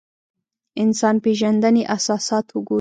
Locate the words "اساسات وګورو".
1.95-2.69